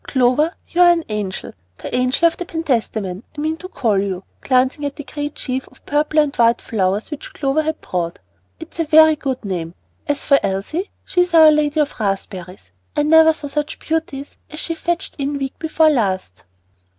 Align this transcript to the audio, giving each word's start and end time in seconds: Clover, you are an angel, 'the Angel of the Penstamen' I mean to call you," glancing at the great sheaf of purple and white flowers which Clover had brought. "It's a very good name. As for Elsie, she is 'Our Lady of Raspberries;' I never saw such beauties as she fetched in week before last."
Clover, 0.03 0.55
you 0.67 0.81
are 0.81 0.89
an 0.91 1.03
angel, 1.09 1.53
'the 1.77 1.95
Angel 1.95 2.25
of 2.25 2.35
the 2.35 2.45
Penstamen' 2.45 3.21
I 3.37 3.39
mean 3.39 3.55
to 3.57 3.67
call 3.69 3.99
you," 3.99 4.23
glancing 4.39 4.83
at 4.83 4.95
the 4.95 5.03
great 5.03 5.37
sheaf 5.37 5.67
of 5.67 5.85
purple 5.85 6.19
and 6.19 6.35
white 6.37 6.59
flowers 6.59 7.11
which 7.11 7.33
Clover 7.35 7.61
had 7.61 7.81
brought. 7.81 8.17
"It's 8.59 8.79
a 8.79 8.83
very 8.85 9.15
good 9.15 9.45
name. 9.45 9.75
As 10.07 10.23
for 10.23 10.39
Elsie, 10.41 10.89
she 11.05 11.21
is 11.21 11.35
'Our 11.35 11.51
Lady 11.51 11.79
of 11.79 11.99
Raspberries;' 11.99 12.71
I 12.97 13.03
never 13.03 13.31
saw 13.31 13.45
such 13.45 13.77
beauties 13.77 14.37
as 14.49 14.59
she 14.59 14.73
fetched 14.73 15.17
in 15.19 15.37
week 15.37 15.59
before 15.59 15.91
last." 15.91 16.45